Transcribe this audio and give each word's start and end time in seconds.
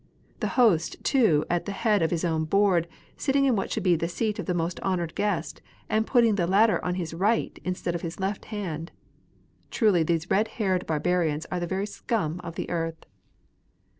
The 0.39 0.47
host, 0.57 0.95
too, 1.03 1.45
at 1.47 1.65
the 1.65 1.71
head 1.71 2.01
of 2.01 2.09
his 2.09 2.25
own 2.25 2.45
board, 2.45 2.87
sitting 3.17 3.45
in 3.45 3.55
what 3.55 3.69
should 3.69 3.83
be 3.83 3.95
the 3.95 4.07
seat 4.09 4.39
of 4.39 4.47
the 4.47 4.55
most 4.55 4.79
honoured 4.79 5.13
guest, 5.13 5.61
and 5.89 6.07
putting 6.07 6.33
the 6.33 6.47
latter 6.47 6.83
on 6.83 6.95
his 6.95 7.13
right 7.13 7.59
instead 7.63 7.93
of 7.93 8.01
his 8.01 8.19
left 8.19 8.45
hand! 8.45 8.91
Truly 9.69 10.01
these 10.01 10.31
red 10.31 10.47
haired 10.57 10.87
barbarians 10.87 11.45
are 11.51 11.59
the 11.59 11.67
very 11.67 11.85
scum 11.85 12.41
of 12.43 12.55
the 12.55 12.67
earth. 12.71 13.05